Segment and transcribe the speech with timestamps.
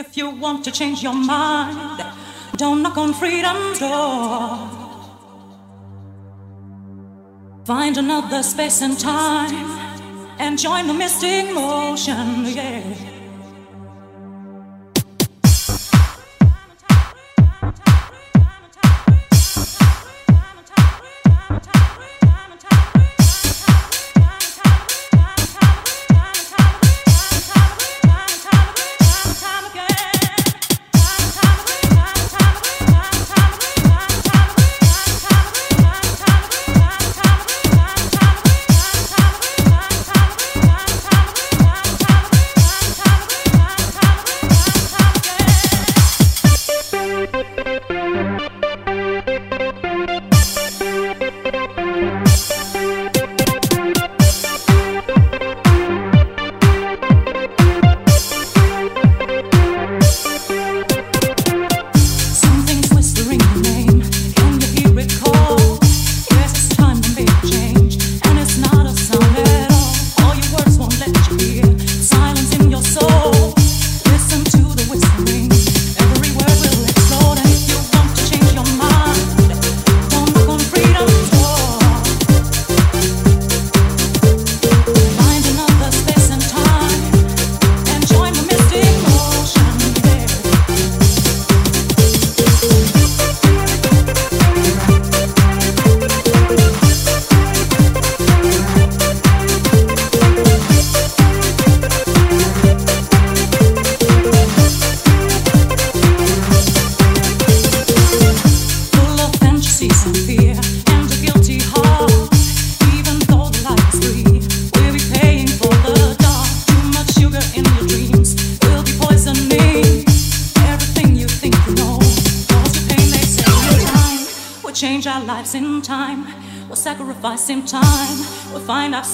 [0.00, 2.02] If you want to change your mind,
[2.56, 4.56] don't knock on freedom's door.
[7.66, 9.66] Find another space and time
[10.38, 13.09] and join the mystic motion, yeah.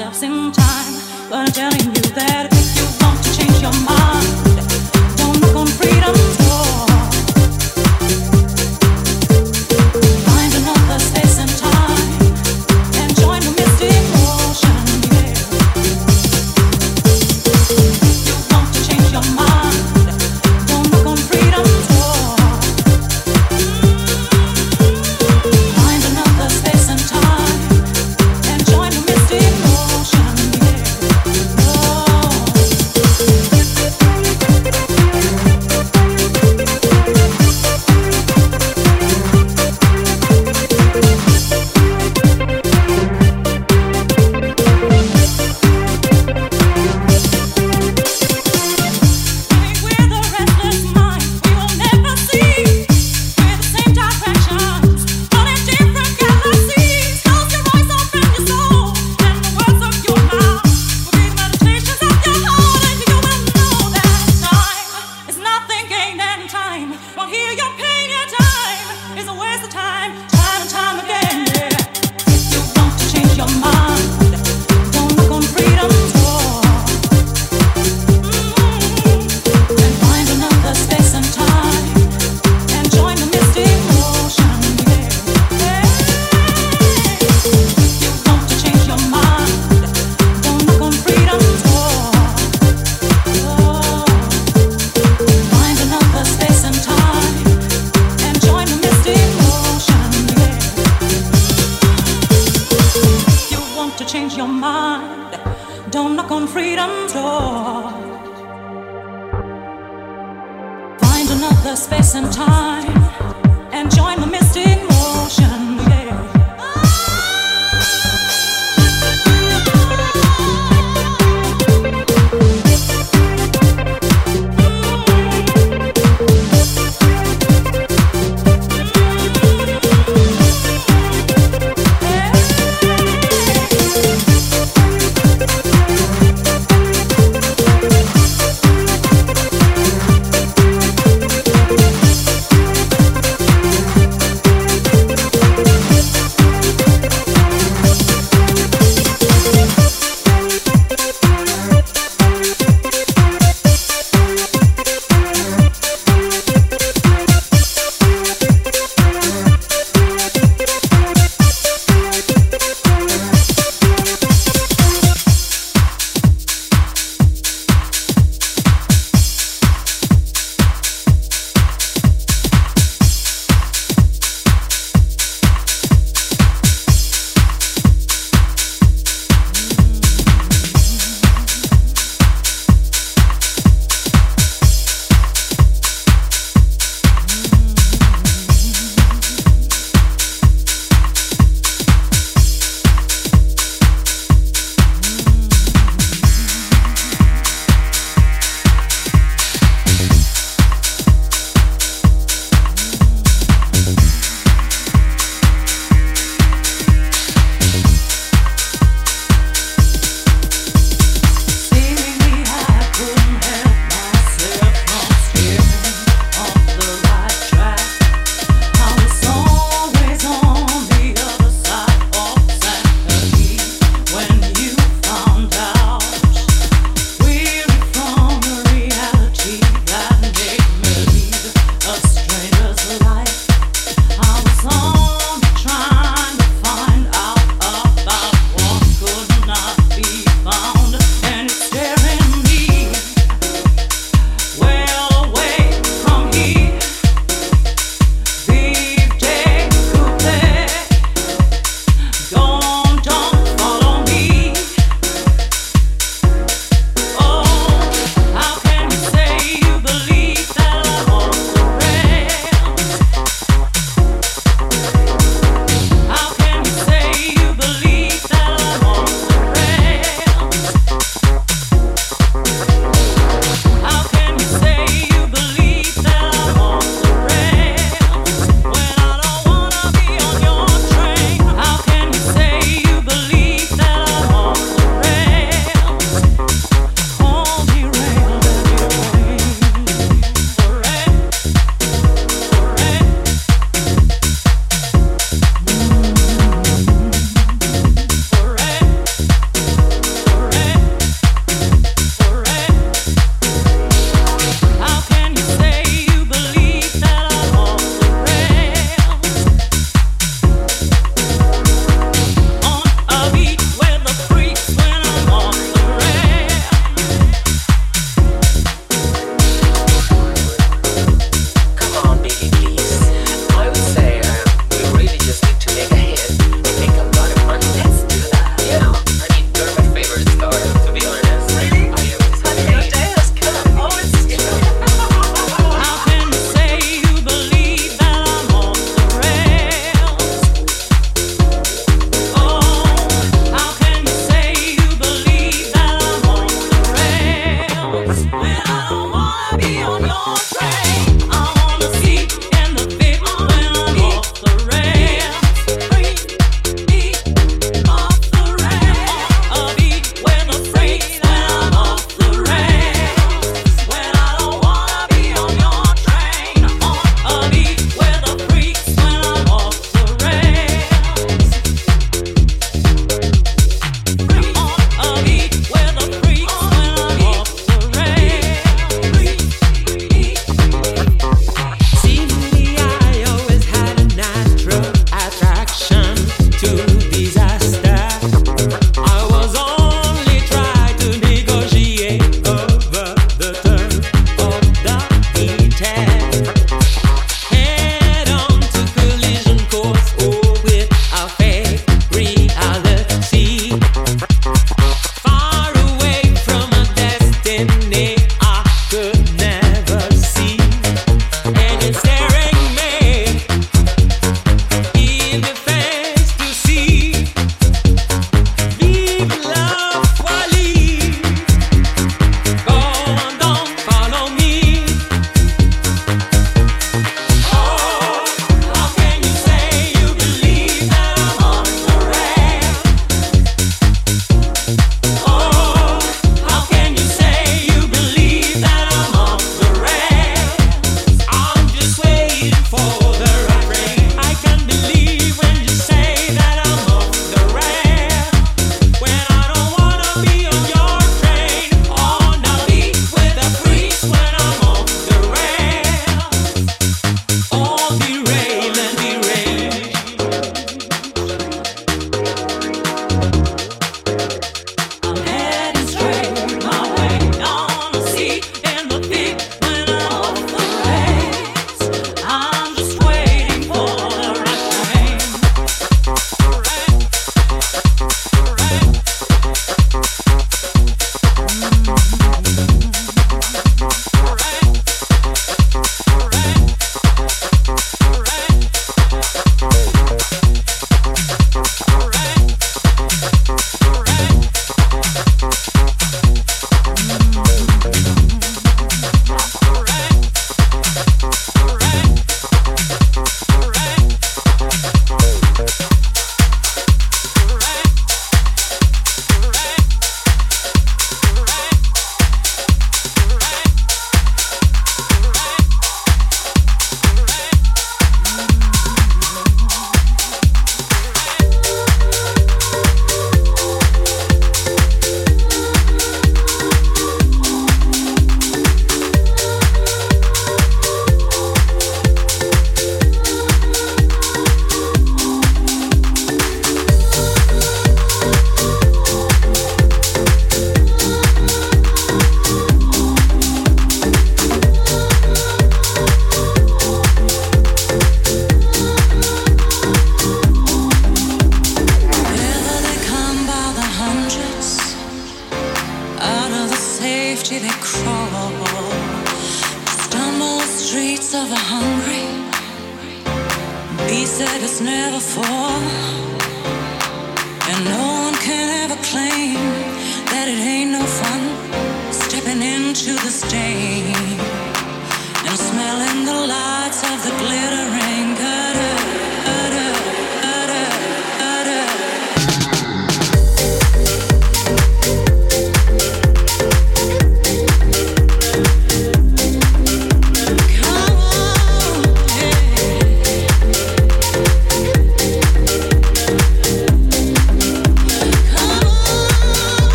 [0.00, 0.61] Ourselves in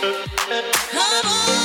[0.00, 1.59] Come on.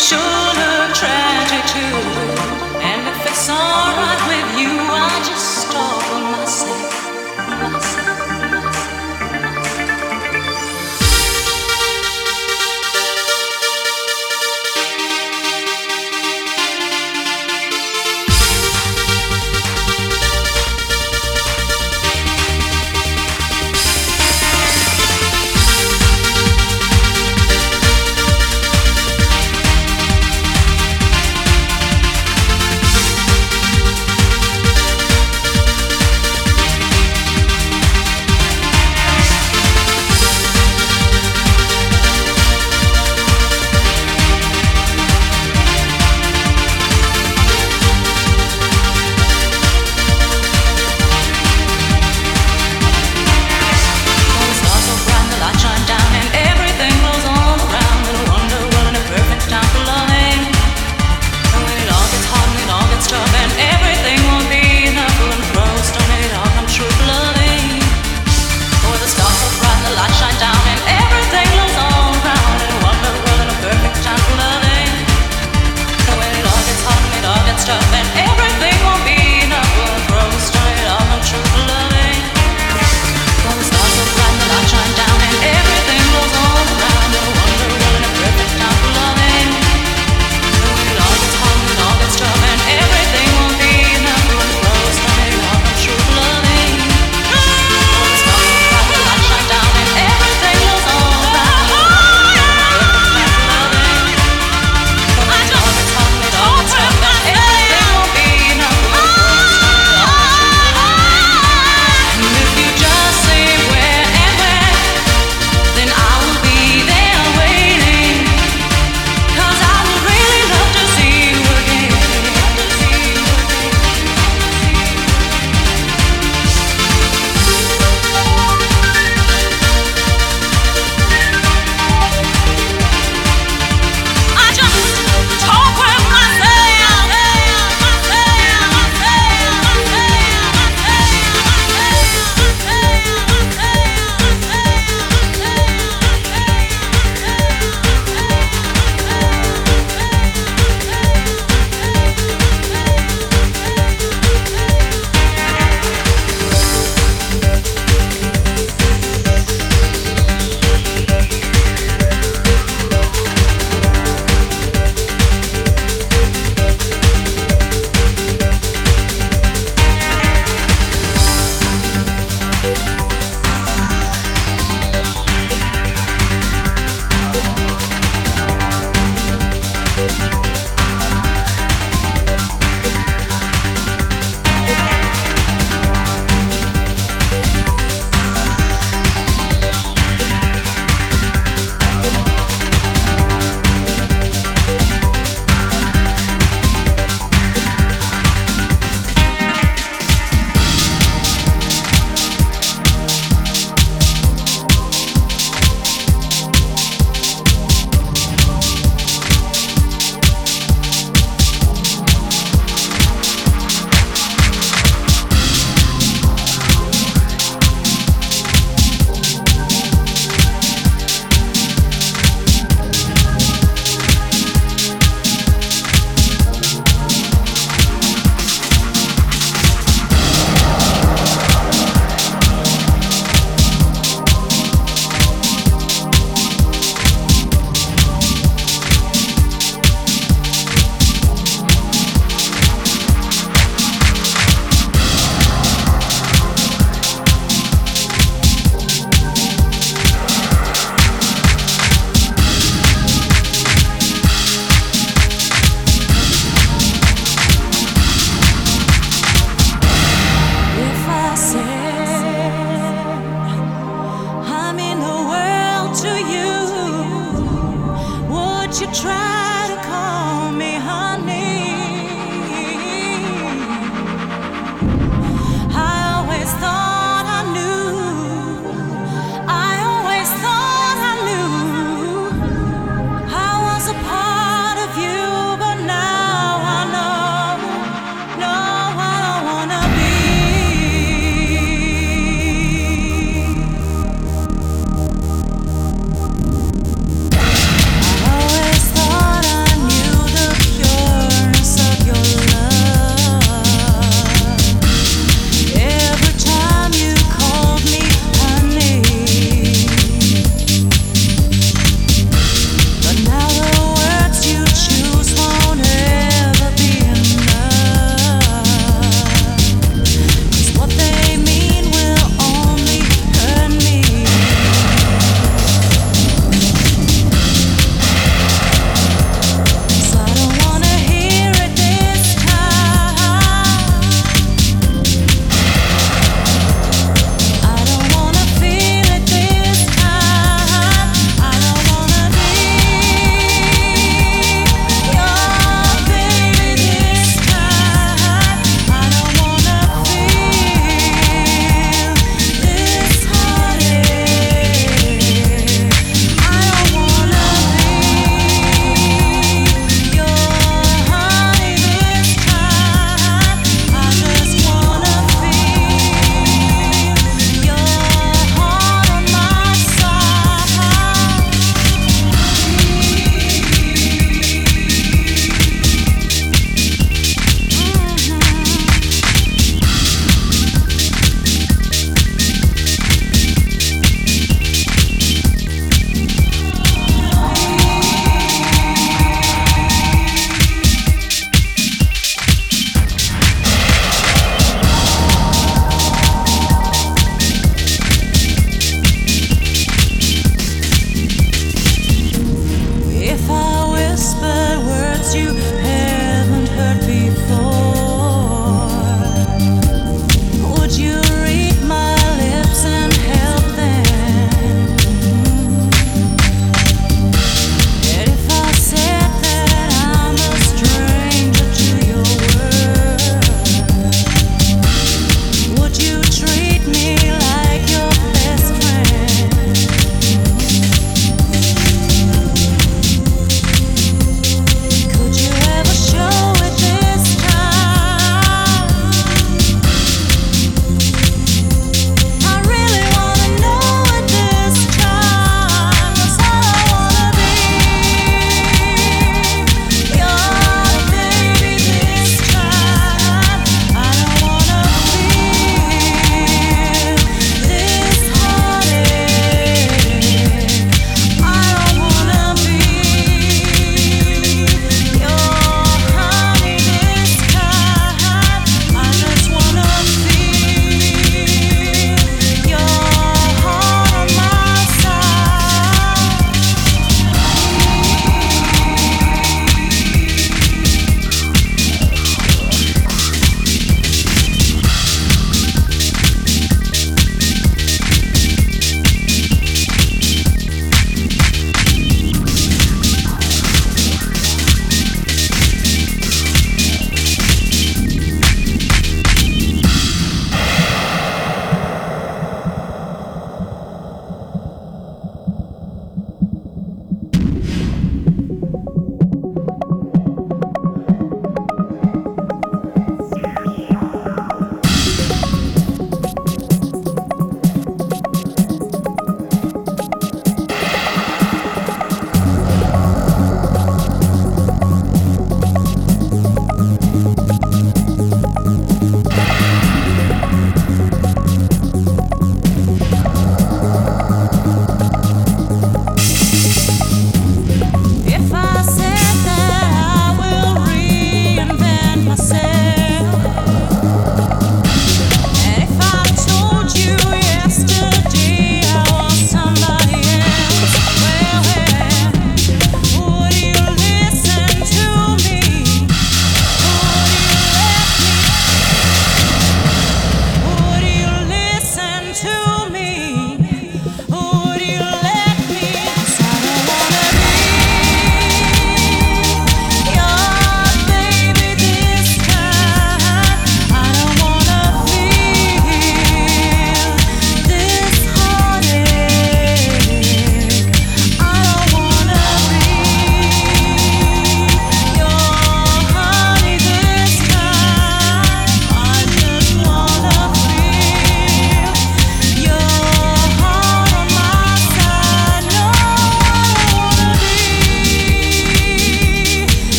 [0.00, 1.96] sure look tragic too.
[2.80, 4.49] And if it's alright with